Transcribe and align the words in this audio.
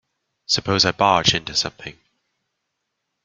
Suppose 0.47 0.83
I 0.83 0.93
barge 0.93 1.35
into 1.35 1.53
something. 1.55 1.99